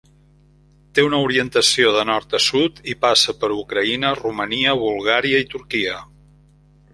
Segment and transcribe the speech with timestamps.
[0.99, 6.01] Té una orientació de nord a sud i passa per Ucraïna, Romania, Bulgària i Turquia.